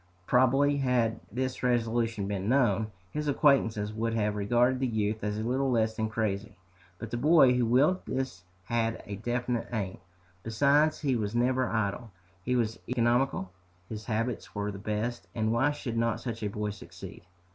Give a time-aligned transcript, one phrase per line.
[0.25, 5.69] Probably had this resolution been known, his acquaintances would have regarded the youth as little
[5.69, 6.55] less than crazy.
[6.97, 9.99] But the boy who willed this had a definite aim.
[10.41, 12.09] Besides, he was never idle,
[12.43, 13.51] he was economical,
[13.89, 17.21] his habits were the best, and why should not such a boy succeed?